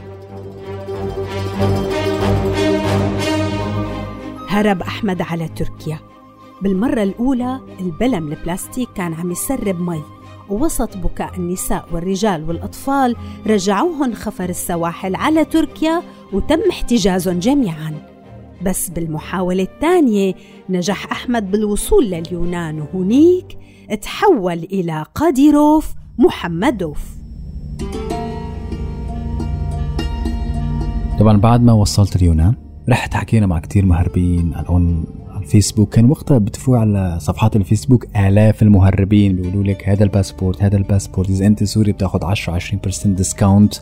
[4.48, 5.98] هرب أحمد على تركيا.
[6.62, 10.02] بالمرة الأولى البلم البلاستيك كان عم يسرب مي
[10.50, 16.02] ووسط بكاء النساء والرجال والأطفال رجعوهم خفر السواحل على تركيا
[16.32, 18.11] وتم احتجازهم جميعا.
[18.64, 20.34] بس بالمحاولة الثانية
[20.70, 23.58] نجح أحمد بالوصول لليونان وهنيك
[24.02, 27.16] تحول إلى قاديروف محمدوف.
[31.18, 32.54] طبعا بعد ما وصلت اليونان
[32.88, 35.02] رحت حكينا مع كتير مهربين على
[35.36, 35.94] الفيسبوك.
[35.94, 41.46] كان وقتها بتفوت على صفحات الفيسبوك آلاف المهربين بيقولوا لك هذا الباسبورت هذا الباسبورت إذا
[41.46, 43.74] أنت سوري بتاخذ 10 20% discount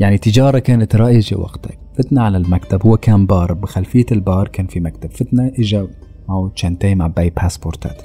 [0.00, 2.86] يعني تجارة كانت رائجة وقتها فتنا على المكتب.
[2.86, 5.10] هو كان بار بخلفية البار كان في مكتب.
[5.10, 5.88] فتنا إجا
[6.28, 8.02] معه شانتي معباية باسبورتات.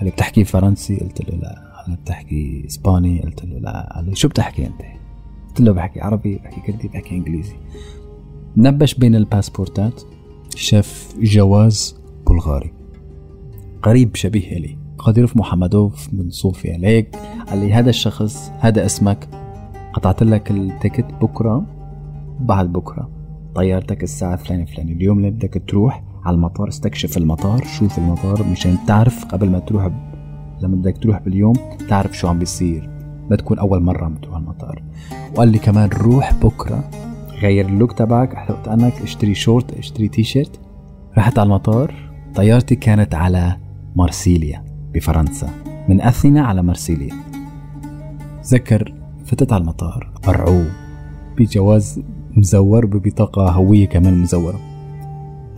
[0.00, 1.82] قال بتحكي فرنسي؟ قلت له لا.
[1.86, 3.92] قال بتحكي إسباني؟ قلت له لا.
[3.94, 4.82] قال لي شو بتحكي أنت؟
[5.48, 7.54] قلت له بحكي عربي بحكي كردي بحكي إنجليزي.
[8.56, 10.02] نبش بين الباسبورتات
[10.56, 12.72] شاف جواز بلغاري.
[13.82, 16.78] قريب شبيه إلي قادروف محمدوف من صوفيا.
[16.78, 17.16] ليك
[17.48, 19.28] قال لي هذا الشخص هذا اسمك
[19.92, 21.75] قطعت لك ال ticket بكرة؟
[22.40, 23.10] بعد بكرة.
[23.54, 28.76] طيارتك الساعة فلانة فلانة اليوم اللي بدك تروح على المطار استكشف المطار شوف المطار مشان
[28.86, 29.92] تعرف قبل ما تروح ب...
[30.60, 31.54] لما بدك تروح باليوم
[31.88, 32.90] تعرف شو عم بيصير.
[33.30, 34.82] بتكون أول مرة عم تروح المطار.
[35.32, 36.90] وقال لي كمان روح بكرة.
[37.42, 40.60] غير ال look تبعك أحط عنك اشتري شورت اشتري تي شيرت
[41.18, 41.94] رحت على المطار.
[42.34, 43.56] طيارتي كانت على
[43.96, 45.48] مارسيليا بفرنسا.
[45.88, 47.14] من أثينا على مارسيليا.
[48.44, 48.94] ذكر
[49.24, 50.12] فتت على المطار.
[50.26, 50.66] مرعوب.
[51.38, 52.02] بجواز
[52.36, 54.60] مزور ببطاقة هوية كمان مزورة.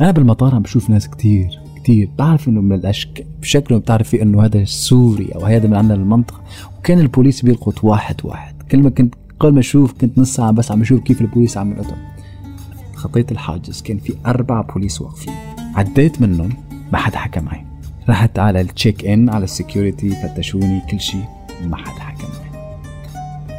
[0.00, 2.10] أنا بالمطار عم بشوف ناس كتير كتير.
[2.18, 6.40] بعرف إنه من الأشكـ بشكلهم بتعرف فيه إنه هذا سوري أو هذا من عندنا المنطقة.
[6.78, 8.62] وكان البوليس بيلقط واحد واحد.
[8.70, 11.72] كل ما كنت قبل ما أشوف كنت نص ساعة بس عم أشوف كيف البوليس عم
[11.72, 11.98] يلقطهم
[12.94, 13.82] خطيت الحاجز.
[13.82, 15.34] كان في أربع بوليس واقفين.
[15.74, 16.48] عديت منهم
[16.92, 17.64] ما حدا حكى معي.
[18.08, 21.24] رحت على ال check-in على ال security فتشوني كل شيء
[21.66, 22.48] ما حدا حكى معي.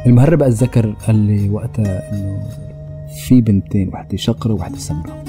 [0.06, 2.42] المهرب أتذكر قال لي وقتها إنه
[3.16, 5.24] في بنتين وحده شقرة وحده سمراء.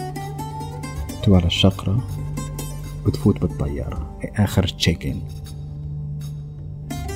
[1.17, 2.07] فلت على الشقرة
[3.07, 4.19] بتفوت بالطيارة.
[4.35, 5.19] آخر check-in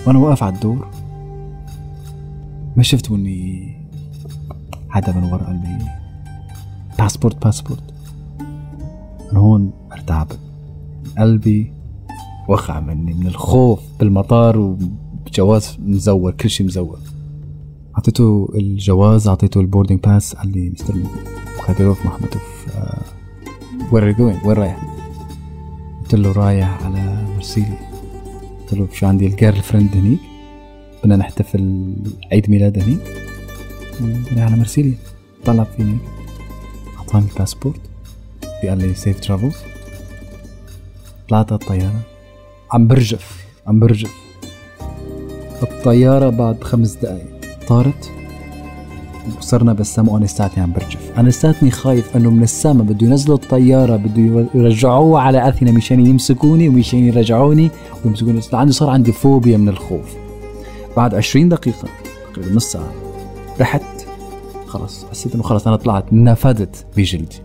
[0.07, 0.87] وأنا واقف على الدور
[2.75, 3.75] ما شفت اني
[4.89, 5.77] حدا من ورا قال لي
[6.97, 7.93] passport passport
[9.31, 10.39] من هون ارتعبت
[11.17, 11.71] قلبي
[12.47, 14.77] وقع مني من الخوف بالمطار
[15.27, 16.99] وجواز مزور كل شيء مزور.
[17.95, 20.93] أعطيته الجواز أعطيته ال boarding pass قال لي مستر
[21.61, 22.67] خادروف محمدوف
[23.91, 24.95] وين ار جوين وين رايح؟
[26.01, 27.91] قلت له رايح على مرسيليا.
[28.61, 30.19] قلت له شو عندي ال girlfriend هنيك؟
[31.03, 31.93] بدنا نحتفل
[32.31, 32.99] عيد ميلاد هنيك.
[34.01, 34.97] بدنا على مرسيليا.
[35.45, 35.97] طلب فيني
[36.97, 37.81] أعطاني الباسبورت.
[38.63, 39.55] قال لي safe travels
[41.29, 42.01] طلعت على الطيارة.
[42.71, 44.13] عم برجف عم برجف.
[45.63, 47.34] الطيارة بعد خمس دقايق.
[47.67, 48.11] طارت.
[49.37, 51.11] وصرنا بالسما وأنا لساتني عم برجف.
[51.17, 56.69] أنا لساتني خايف أنه من السما بده ينزلوا الطيارة بده يرجعوها على اثينا مشان يمسكوني
[56.69, 57.69] ومشان يرجعوني
[58.05, 58.41] ويمسكوني.
[58.53, 60.15] عندي صار عندي فوبيا من الخوف.
[60.97, 61.87] بعد 20 دقيقة
[62.33, 62.91] تقريبا نص ساعة
[63.61, 63.81] رحت.
[64.67, 67.37] خلص حسيت إنه خلص أنا طلعت نفدت بجلدي.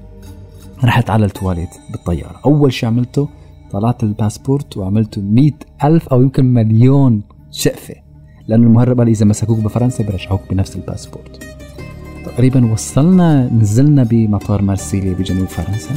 [0.84, 2.40] رحت على التواليت بالطيارة.
[2.46, 3.28] أول شيء عملته
[3.70, 5.54] طلعت الباسبورت وعملته مئة
[5.84, 7.94] ألف أو يمكن مليون شقفة.
[8.50, 11.44] لأنه المهرب قال إذا مسكوك بفرنسا بيرجعوك بنفس الباسبورت.
[12.26, 15.94] تقريبا وصلنا نزلنا بمطار مارسيليا بجنوب فرنسا.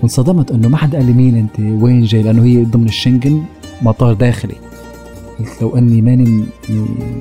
[0.00, 3.44] وانصدمت إنه ما حدا قال لي مين أنت وين جاي؟ لأنه هي ضمن الشنغن
[3.82, 4.54] مطار داخلي.
[5.38, 6.44] قلت لو أني ماني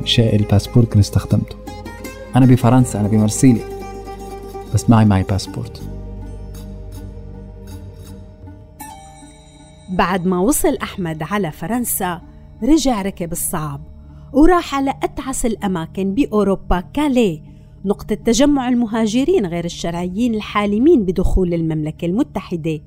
[0.05, 1.55] شائل الباسبورت كنت استخدمته.
[2.35, 3.65] أنا بفرنسا أنا بمارسيليا.
[4.73, 5.81] بس معي معي باسبورت.
[9.89, 12.21] بعد ما وصل أحمد على فرنسا
[12.63, 13.90] رجع ركب الصعب.
[14.33, 17.43] وراح على أتعس الأماكن بأوروبا كالي.
[17.85, 22.79] نقطة تجمع المهاجرين غير الشرعيين الحالمين بدخول المملكة المتحدة.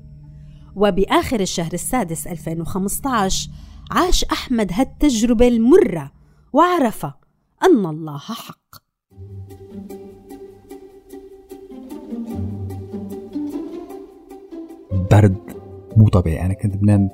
[0.75, 3.49] وبآخر الشهر السادس 2015
[3.91, 6.11] عاش أحمد هالتجربة المرة
[6.53, 7.05] وعرف
[7.63, 8.75] أن الله حق.
[15.11, 15.37] برد
[15.97, 16.45] مو طبيعي.
[16.45, 17.09] أنا كنت بنام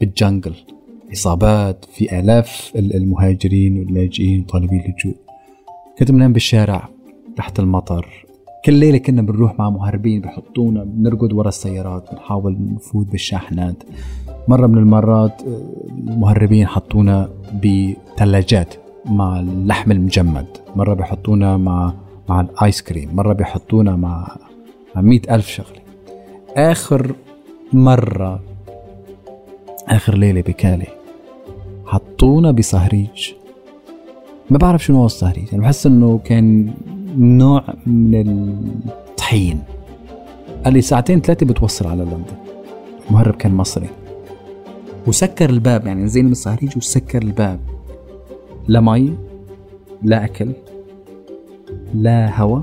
[0.00, 0.54] بالجنجل.
[1.12, 5.14] إصابات في آلاف المهاجرين واللاجئين طالبين اللجوء
[5.98, 6.88] كنت بنام بالشارع
[7.36, 8.26] تحت المطر.
[8.64, 13.82] كل ليلة كنا بنروح مع مهربين بحطونا بنرقد ورا السيارات بنحاول نفوت بالشاحنات.
[14.48, 15.42] مرة من المرات
[16.08, 17.30] المهربين حطونا
[17.64, 18.74] بثلاجات
[19.06, 20.46] مع اللحم المجمد.
[20.76, 21.94] مرة بيحطونا مع
[22.28, 23.14] مع الآيس كريم.
[23.16, 24.36] مرة بيحطونا مع
[24.96, 25.80] مع مئة ألف شغلة.
[26.56, 27.14] آخر
[27.72, 28.40] مرة
[29.88, 31.01] آخر ليلة بكالي
[31.92, 33.32] حطونا بصهريج.
[34.50, 35.44] ما بعرف شنو هو الصهريج.
[35.52, 36.74] يعني بحس إنه كان
[37.18, 38.28] نوع من
[39.08, 39.62] الطحين.
[40.64, 42.24] قال لي ساعتين ثلاثة بتوصل على لندن.
[43.08, 43.88] المهرب كان مصري.
[45.06, 47.60] وسكر الباب يعني نزلنا من الصهريج وسكر الباب.
[48.68, 49.12] لا مي
[50.02, 50.52] لا أكل
[51.94, 52.62] لا هواء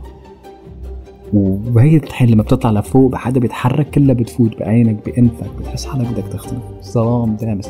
[1.34, 6.82] وهي الطحين لما بتطلع لفوق حدا بيتحرك كلها بتفوت بعينك بأنفك بتحس حالك بدك تختنق
[6.84, 7.70] ظلام دامس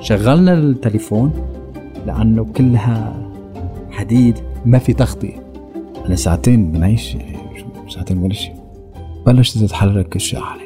[0.00, 1.32] شغلنا التليفون
[2.06, 3.30] لأنه كلها
[3.90, 5.42] حديد ما في تغطية.
[6.06, 7.16] أنا ساعتين بنعيش
[7.88, 8.54] ساعتين ولا شيء.
[9.26, 10.62] بلشت تتحرك الشاحنه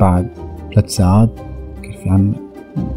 [0.00, 0.28] بعد
[0.74, 1.30] ثلاث ساعات
[1.82, 2.34] كان في عنا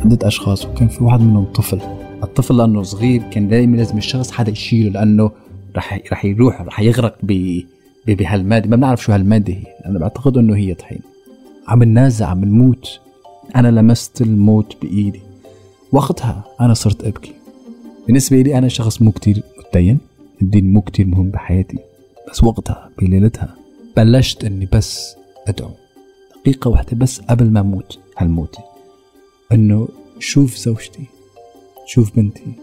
[0.06, 1.80] عدة أشخاص وكان في واحد منهم طفل.
[2.24, 5.32] الطفل لأنه صغير كان دائما لازم الشخص حدا يشيله لأنه
[5.76, 7.60] رح رح يروح رح يغرق ب
[8.08, 8.70] بهالمادة.
[8.70, 11.00] ما بنعرف شو هالمادة هي أنا بعتقد إنه هي طحين
[11.68, 13.00] عم ننازع عم نموت
[13.56, 15.25] أنا لمست الموت بإيدي.
[15.92, 17.34] وقتها أنا صرت أبكي.
[18.08, 20.00] بالنسبة لي أنا شخص مو كتير متدين
[20.42, 21.78] الدين مو كتير مهم بحياتي
[22.32, 23.56] بس وقتها بليلتها
[23.98, 25.16] بلشت إني بس
[25.48, 25.70] أدعو.
[26.42, 28.64] دقيقة واحدة بس قبل ما أموت هالموتة
[29.52, 29.88] إنه
[30.20, 31.04] شوف زوجتي
[31.86, 32.54] شوف بنتي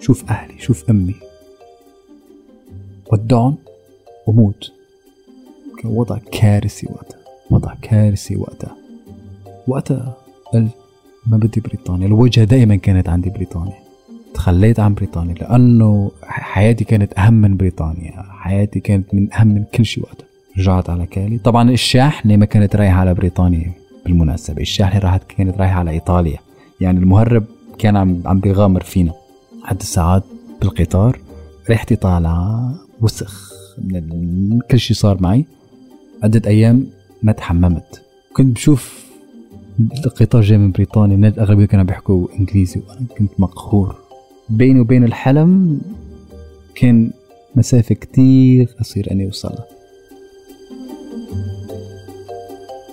[0.00, 1.14] شوف أهلي شوف أمي.
[3.12, 3.56] ودعهم
[4.26, 4.72] وموت.
[5.82, 7.18] كان وضع كارثي وقتها
[7.50, 8.76] وضع كارثي وقتها.
[9.68, 10.16] وقتها
[10.52, 10.70] قلت
[11.30, 13.78] ما بدي بريطانيا الوجهة دائما كانت عندي بريطانيا.
[14.34, 19.84] تخليت عن بريطانيا لأنه حياتي كانت أهم من بريطانيا حياتي كانت من أهم من كل
[19.84, 20.26] شيء وقتها.
[20.58, 21.38] رجعت على كالي.
[21.38, 23.72] طبعا الشاحنة ما كانت رايحة على بريطانيا
[24.04, 26.38] بالمناسبة الشاحنة راحت كانت رايحة على إيطاليا.
[26.80, 27.44] يعني المهرب
[27.78, 29.12] كان عم عم بيغامر فينا.
[29.64, 30.24] حد الساعات
[30.60, 31.18] بالقطار
[31.70, 35.44] ريحتي طالعة وسخ من كل شيء صار معي.
[36.22, 36.86] عدة أيام
[37.22, 38.02] ما تحممت.
[38.32, 39.09] كنت بشوف
[40.04, 43.96] القطار جاي من بريطانيا الناس الأغلبية كانوا بيحكوا إنجليزي وأنا كنت مقهور.
[44.48, 45.80] بيني وبين الحلم
[46.74, 47.10] كان
[47.56, 49.66] مسافة كتير قصير أني أوصلها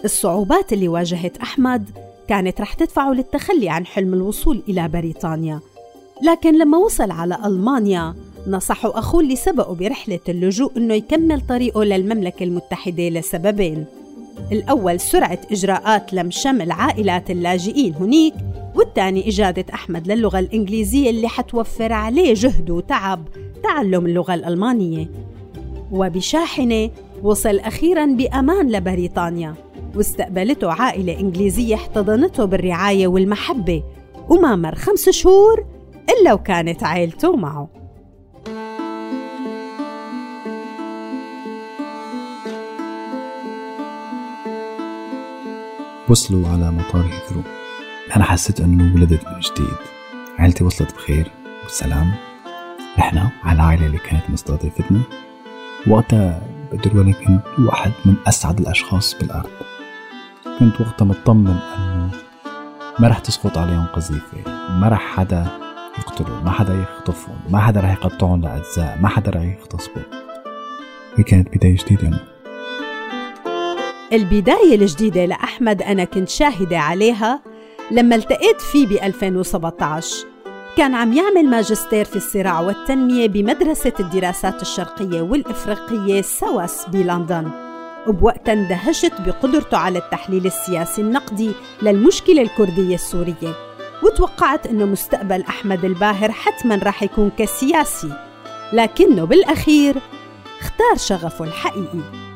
[0.05, 1.89] الصعوبات اللي واجهت أحمد
[2.27, 5.59] كانت رح تدفعه للتخلي عن حلم الوصول إلى بريطانيا.
[6.23, 8.15] لكن لما وصل على ألمانيا
[8.47, 13.85] نصحوا أخوه اللي سبقه برحلة اللجوء أنه يكمل طريقه للمملكة المتحدة لسببين.
[14.51, 18.33] الأول سرعة إجراءات لم شمل عائلات اللاجئين هنيك
[18.75, 23.27] والثاني إجادة أحمد للغة الإنجليزية اللي حتوفر عليه جهد وتعب
[23.63, 25.11] تعلم اللغة الألمانية.
[25.91, 26.89] وبشاحنة
[27.23, 29.55] وصل أخيرا بأمان لبريطانيا.
[29.95, 33.83] واستقبلته عائلة إنجليزية احتضنته بالرعاية والمحبة.
[34.29, 35.65] وما مر خمس شهور
[36.09, 37.69] إلا وكانت عائلته معه.
[46.09, 47.41] وصلوا على مطار هيثرو.
[48.15, 49.77] أنا حسيت أنه ولدت من جديد.
[50.39, 51.31] عائلتي وصلت بخير
[51.63, 52.11] والسلام.
[52.99, 55.01] نحن على العائلة اللي كانت مستضيفتنا.
[55.87, 56.41] وقتها
[56.71, 59.49] بقدر أقول كنت واحد من أسعد الأشخاص بالأرض.
[60.59, 62.11] كنت وقتها مطمن أنه
[62.99, 64.37] ما رح تسقط عليهم قذيفة.
[64.69, 65.47] ما رح حدا
[65.99, 70.03] يقتلوا ما حدا يخطفهم ما حدا رح يقطعهم لأجزاء ما حدا رح يغتصبهم
[71.15, 72.36] هي كانت بداية جديدة.
[74.13, 77.39] البداية الجديدة لأحمد أنا كنت شاهدة عليها
[77.91, 80.25] لما التقيت فيه ب 2017
[80.77, 87.51] كان عم يعمل ماجستير في الصراع والتنمية بمدرسة الدراسات الشرقية والإفريقية سواس بلندن.
[88.07, 93.55] وبوقتها اندهشت بقدرته على التحليل السياسي النقدي للمشكلة الكردية السورية.
[94.03, 98.11] وتوقعت أنه مستقبل أحمد الباهر حتما راح يكون كسياسي.
[98.73, 99.95] لكنه بالأخير
[100.59, 102.26] اختار شغفه الحقيقي.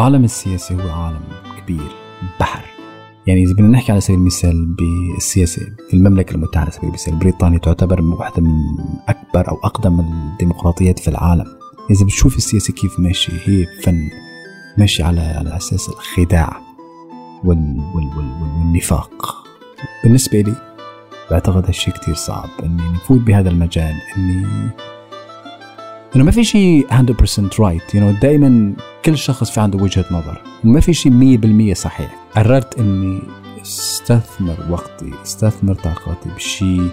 [0.00, 1.20] عالم السياسة هو عالم
[1.58, 1.92] كبير
[2.40, 2.64] بحر.
[3.26, 7.58] يعني إذا بدنا نحكي على سبيل المثال بالسياسة في المملكة المتحدة على سبيل المثال بريطانيا
[7.58, 8.54] تعتبر واحدة من
[9.08, 11.44] أكبر أو أقدم الديمقراطيات في العالم.
[11.90, 14.08] إذا بتشوف السياسة كيف ماشية هي فن
[14.78, 16.60] ماشي على على أساس الخداع
[17.44, 19.44] وال وال وال والنفاق.
[20.04, 20.54] بالنسبة لي
[21.30, 24.46] بعتقد هالشي كتير صعب إني نفوت بهذا المجال إني
[26.16, 30.42] إنه ما في شيء 100% right you know, دائما كل شخص في عنده وجهة نظر
[30.64, 31.12] وما في شيء
[31.72, 32.28] 100% صحيح.
[32.36, 33.20] قررت إني
[33.62, 36.88] أستثمر وقتي أستثمر طاقتي بشيء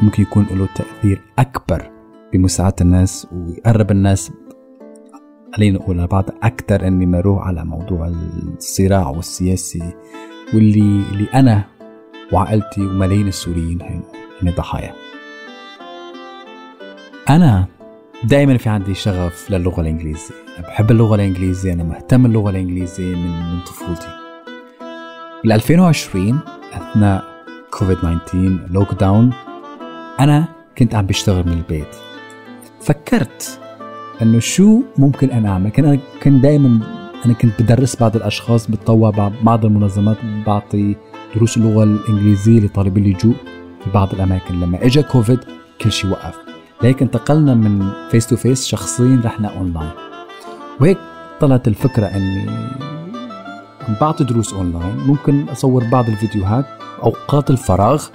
[0.00, 1.90] ممكن يكون له تأثير أكبر
[2.32, 4.32] بمساعدة الناس ويقرب الناس
[5.56, 8.12] خلينا نقول لبعض أكثر إني ما أروح على موضوع
[8.56, 9.92] الصراع والسياسي
[10.54, 11.64] واللي اللي أنا
[12.32, 13.82] وعائلتي وملايين السوريين
[14.42, 14.92] هن ضحايا.
[17.30, 17.66] أنا
[18.24, 20.34] دائما في عندي شغف للغة الإنجليزية.
[20.58, 24.08] أنا بحب اللغة الإنجليزية أنا مهتم باللغة الإنجليزية من من طفولتي.
[25.44, 26.38] بال 2020
[26.72, 27.24] أثناء
[27.70, 29.32] كوفيد 19 lockdown
[30.20, 30.44] أنا
[30.78, 31.96] كنت عم بشتغل من البيت.
[32.80, 33.60] فكرت
[34.22, 36.80] إنه شو ممكن أنا أعمل؟ كان أنا كنت دائما
[37.26, 39.10] أنا كنت بدرس بعض الأشخاص بتطوع
[39.42, 40.96] بعض المنظمات بعطي
[41.34, 43.34] دروس اللغة الإنجليزية لطالبي اللجوء
[43.84, 44.60] في بعض الأماكن.
[44.60, 45.38] لما اجى كوفيد
[45.80, 46.51] كل شيء وقف.
[46.82, 49.90] لهيك انتقلنا من face to face شخصيا رحنا اونلاين
[50.80, 50.98] وهيك
[51.40, 52.46] طلعت الفكرة إني
[54.00, 56.66] بعطي دروس اونلاين ممكن أصور بعض الفيديوهات
[57.02, 58.06] أوقات الفراغ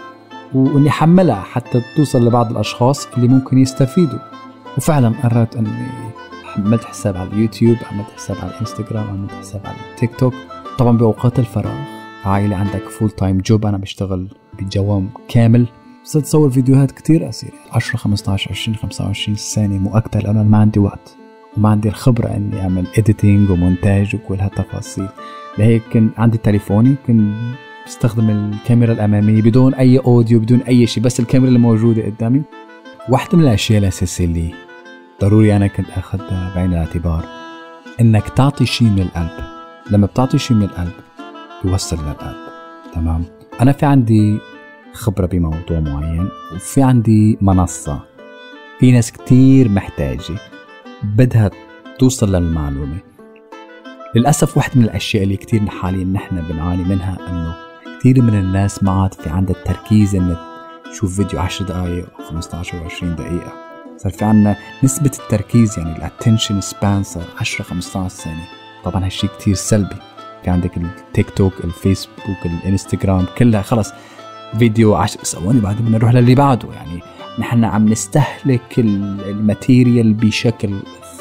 [0.54, 4.20] وإني أحملها حتى توصل لبعض الأشخاص اللي ممكن يستفيدوا.
[4.78, 5.88] وفعلا قررت إني
[6.56, 10.34] عملت حساب على اليوتيوب عملت حساب على الإنستغرام عملت حساب على التيك توك.
[10.78, 11.80] طبعا بأوقات الفراغ
[12.26, 14.28] عائلة عندك full-time job أنا بشتغل
[14.60, 15.68] بدوام كامل.
[16.08, 17.54] صرت اصور فيديوهات كتير قصيرة.
[17.72, 21.18] 10 15 20 25 ثانية مو أكثر لأنه ما عندي وقت.
[21.58, 25.08] وما عندي الخبرة إني أعمل editing ومونتاج وكل هالتفاصيل.
[25.58, 27.36] لهيك كان عندي تليفوني كنت
[27.86, 32.42] بستخدم الكاميرا الأمامية بدون أي audio بدون أي شيء بس الكاميرا اللي موجودة قدامي.
[33.10, 34.54] واحدة من الأشياء الأساسية اللي
[35.22, 37.26] ضروري أنا كنت أخذها بعين الاعتبار
[38.02, 39.46] إنك تعطي شيء من القلب.
[39.92, 40.94] لما بتعطي شيء من القلب
[41.64, 42.38] بيوصل للقلب.
[42.94, 43.24] تمام؟
[43.62, 44.40] أنا في عندي
[44.98, 48.00] خبرة بموضوع معين وفي عندي منصة
[48.80, 50.40] في ناس كتير محتاجة
[51.04, 51.50] بدها
[52.00, 52.98] توصل للمعلومة.
[54.16, 57.56] للأسف واحدة من الأشياء اللي كتير حاليا نحن بنعاني منها إنه
[58.00, 60.38] كتير من الناس ما عاد في عندها التركيز إنك
[60.92, 63.54] تشوف فيديو 10 دقايق أو 15 أو 20 دقيقة.
[63.98, 68.48] صار في عنا نسبة التركيز يعني ال attention span صار 10 15 ثانية.
[68.84, 69.96] طبعا هالشي كتير سلبي.
[70.44, 73.92] في عندك التيك توك الفيسبوك الانستغرام كلها خلص
[74.60, 77.02] فيديو 10 ثواني بعدين بدنا نروح للي بعده يعني
[77.40, 80.76] نحن عم نستهلك ال material بشكل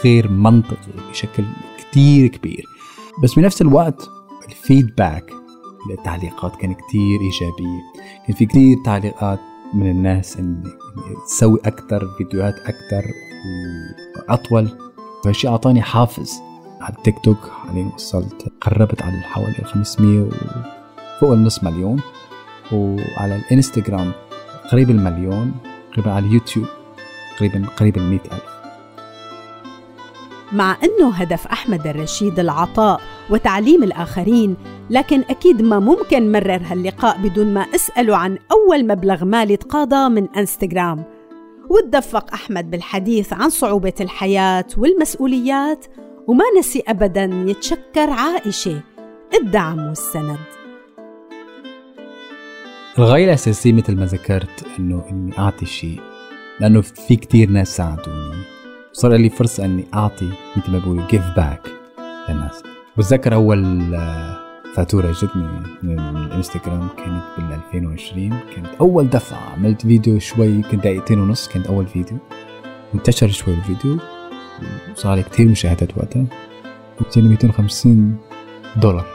[0.05, 1.45] غير منطقي بشكل
[1.79, 2.65] كتير كبير.
[3.23, 4.09] بس بنفس الوقت
[4.49, 5.31] ال feedback
[5.91, 7.83] التعليقات كان كتير إيجابية
[8.27, 9.39] كان في كتير تعليقات
[9.75, 10.63] من الناس إن
[11.27, 13.05] تسوي أكثر فيديوهات أكثر
[14.17, 14.69] وأطول.
[15.25, 16.33] فهالشيء أعطاني حافز
[16.81, 22.01] على التيك توك حاليا وصلت قربت على حوالي 500 وفوق النص مليون.
[22.73, 24.13] وعلى الإنستغرام
[24.73, 25.55] قريب المليون
[25.93, 26.67] قريب على اليوتيوب
[27.39, 28.57] قريبا قريب ال ألف.
[30.53, 33.01] مع أنه هدف أحمد الرشيد العطاء
[33.31, 34.57] وتعليم الآخرين
[34.91, 40.29] لكن أكيد ما ممكن مرر هاللقاء بدون ما أسأله عن أول مبلغ مالي تقاضى من
[40.29, 41.05] أنستغرام.
[41.71, 45.87] وتدفق أحمد بالحديث عن صعوبة الحياة والمسؤوليات
[46.27, 48.81] وما نسي أبدا يتشكر عائشة
[49.35, 50.56] الدعم والسند.
[52.99, 56.01] الغاية الأساسية مثل ما ذكرت إنه إني أعطي شيء
[56.61, 58.37] لأنه في كتير ناس ساعدوني
[58.93, 61.69] صار لي فرصة إني أعطي مثل ما بقولوا give back
[62.29, 62.63] للناس.
[62.99, 64.39] بتذكر أول آه،
[64.75, 65.43] فاتورة جتني
[65.83, 71.67] من الإنستغرام كانت بال 2020 كانت أول دفعة عملت فيديو شوي كنت دقيقتين ونص كانت
[71.67, 72.19] أول فيديو.
[72.95, 73.99] انتشر شوي الفيديو
[74.93, 76.27] وصار كتير مشاهدات وقتها.
[77.17, 78.17] جاني 250
[78.77, 79.07] دولار.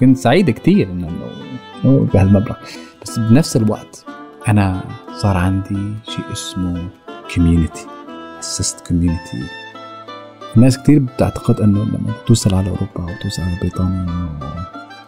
[0.00, 1.08] كنت سعيد كتير إنه
[1.86, 2.54] بهالمبلغ.
[3.02, 4.04] بس بنفس الوقت
[4.48, 4.84] أنا
[5.16, 6.88] صار عندي شيء اسمه
[7.34, 7.86] community
[8.40, 9.42] اسست community
[10.56, 14.06] الناس كتير بتعتقد إنه لما توصل على أوروبا أو توصل على بريطانيا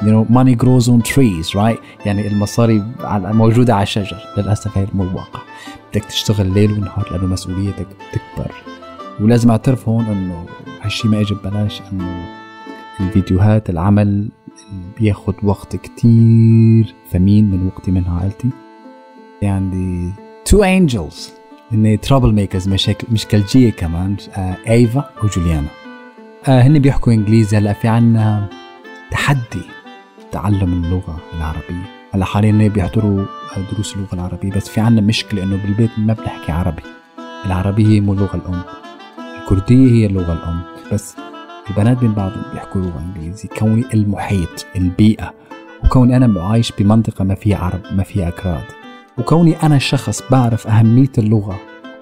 [0.02, 4.16] you know money grows on trees right يعني المصاري موجودة على الشجر.
[4.36, 5.40] للأسف هي مو الواقع.
[5.90, 8.54] بدك تشتغل ليل ونهار لأنه مسؤوليتك بتكبر
[9.20, 10.46] ولازم أعترف هون أنه
[10.82, 12.24] هالشي ما إجى ببلاش أنه
[13.00, 14.28] الفيديوهات العمل
[15.00, 18.48] بياخد وقت كتير ثمين من وقتي من عائلتي.
[19.42, 20.12] عندي
[20.44, 21.32] two angels
[21.72, 22.68] هن trouble makers
[23.10, 24.16] مشكلجية كمان.
[24.36, 25.68] آه إيفا وجوليانا.
[26.48, 27.56] آه هن بيحكوا إنجليزي.
[27.56, 28.48] هلأ في عنا
[29.10, 29.62] تحدي
[30.32, 31.90] تعلم اللغة العربية.
[32.14, 34.50] هلأ حاليا بيحضروا آه، دروس اللغة العربية.
[34.50, 36.82] بس في عنا مشكلة إنه بالبيت ما بنحكي عربي.
[37.46, 38.62] العربية هي مو اللغة الأم.
[39.42, 40.60] الكردية هي اللغة الأم.
[40.92, 41.16] بس
[41.70, 43.48] البنات بين بعضهم بيحكوا لغة إنجليزي.
[43.58, 45.34] كوني المحيط البيئة.
[45.84, 48.64] وكوني أنا عايش بمنطقة ما فيها عرب ما فيها أكراد.
[49.18, 51.58] وكوني أنا شخص بعرف أهمية اللغة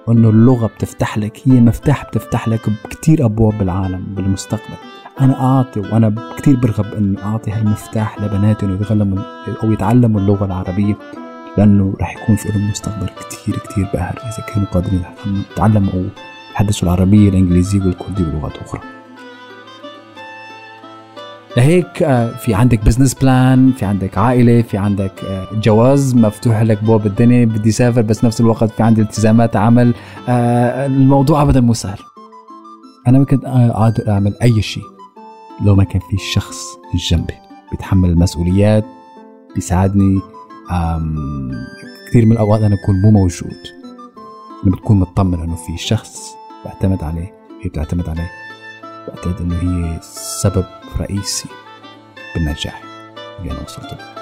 [0.07, 4.75] وإنه اللغة بتفتح لك هي مفتاح بتفتح لك بكتير أبواب بالعالم بالمستقبل.
[5.21, 9.23] أنا أعطي وأنا كتير برغب إنه أعطي هالمفتاح لبناتي إنه يتعلموا
[9.63, 10.97] أو يتعلموا اللغة العربية
[11.57, 15.03] لأنه رح يكون في لهم مستقبل كتير كتير باهر إذا كانوا قادرين
[15.51, 16.03] يتعلموا أو
[16.53, 18.81] يحدثوا العربية الإنجليزية والكردية ولغات أخرى.
[21.57, 26.83] لهيك آه، في عندك business plan في عندك عائلة في عندك آه، جواز مفتوح لك
[26.83, 29.93] بواب الدنيا بدي اسافر بس نفس الوقت في عندي التزامات عمل.
[30.29, 31.97] آه، الموضوع ابدا مو سهل.
[33.07, 34.83] أنا ما كنت قادر أعمل أي شيء
[35.65, 36.57] لو ما كان في شخص
[37.11, 37.33] جنبي
[37.71, 38.85] بيتحمل المسؤوليات
[39.55, 40.21] بيساعدني.
[42.09, 43.57] كثير من الأوقات أنا بكون مو موجود.
[44.63, 46.35] أنا بتكون مطمن إنه في شخص
[46.65, 48.31] بعتمد عليه هي بتعتمد عليه.
[49.07, 49.99] بعتقد إنه هي
[50.41, 50.65] سبب
[50.99, 51.49] رئيسي
[52.35, 52.81] بالنجاح
[53.39, 54.17] اللي أنا وصلت له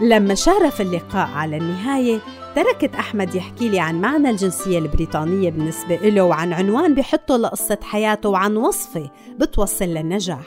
[0.00, 2.20] لما شارف اللقاء على النهاية
[2.56, 8.28] تركت أحمد يحكي لي عن معنى الجنسية البريطانية بالنسبة له وعن عنوان بحطه لقصة حياته
[8.28, 10.44] وعن وصفة بتوصل للنجاح.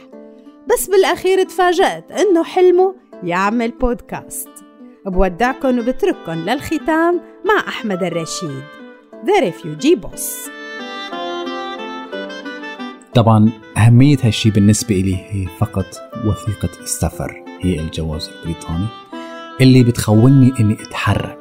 [0.73, 4.49] بس بالأخير تفاجأت إنه حلمه يعمل بودكاست.
[5.05, 8.82] بودعكم وبترككم للختام مع أحمد الرشيد.
[9.25, 10.49] The Refugee Boss.
[13.13, 15.85] طبعا أهمية هالشي بالنسبة إلي هي فقط
[16.25, 18.85] وثيقة السفر هي الجواز البريطاني
[19.61, 21.39] اللي بتخولني إني أتحرك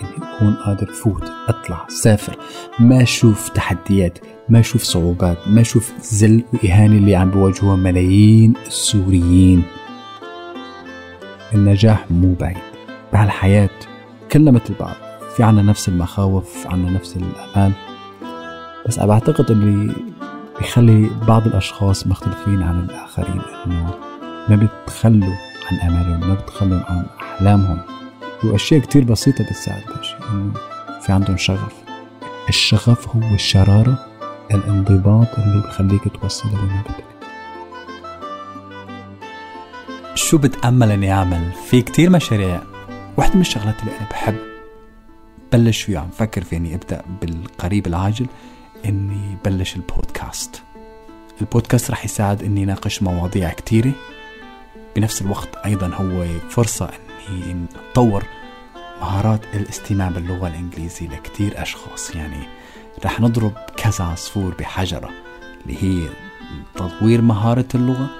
[0.00, 2.36] إني أكون قادر فوت أطلع سافر
[2.80, 4.18] ما أشوف تحديات
[4.48, 9.62] ما أشوف صعوبات ما أشوف ذل وإهانة اللي عم بيواجهوها ملايين السوريين.
[11.54, 12.56] النجاح مو بعيد
[13.12, 13.70] بهالحياة
[14.32, 15.11] كلنا مثل بعض.
[15.36, 17.72] في عنا نفس المخاوف عنا نفس الأمال
[18.86, 19.94] بس أنا بعتقد اللي
[20.58, 23.94] بيخلي بعض الأشخاص مختلفين عن الآخرين إنه
[24.48, 25.34] ما بيتخلوا
[25.70, 27.78] عن آمالهم ما بيتخلوا عن أحلامهم.
[28.44, 29.82] وأشياء كتير بسيطة بتساعد
[30.32, 30.52] إنه
[31.00, 31.74] في عندهم شغف.
[32.48, 34.06] الشغف هو الشرارة
[34.50, 37.04] الانضباط اللي بخليك توصل لوين بدك.
[40.14, 42.60] شو بتأمل إني أعمل؟ في كتير مشاريع.
[43.16, 44.51] واحدة من الشغلات اللي أنا بحب.
[45.52, 48.26] بلش فيها عم فكر في إني أبدأ بالقريب العاجل
[48.84, 50.62] إني بلش البودكاست.
[51.40, 53.92] البودكاست رح يساعد إني ناقش مواضيع كتيرة.
[54.96, 56.90] بنفس الوقت أيضا هو فرصة
[57.28, 58.24] إني اطور
[59.00, 62.14] مهارات الاستماع باللغة الإنجليزية لكتير أشخاص.
[62.14, 62.48] يعني
[63.04, 65.10] رح نضرب كذا عصفور بحجرة
[65.66, 66.08] اللي هي
[66.74, 68.10] تطوير مهارة اللغة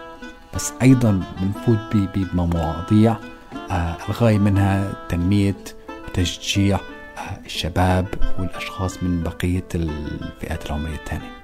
[0.55, 3.17] بس أيضا بنفوت بمواضيع
[3.71, 5.65] آه، الغاية منها تنمية
[6.09, 6.81] وتشجيع
[7.47, 8.07] الشباب
[8.39, 11.42] والأشخاص من بقية الفئات العمرية الثانية.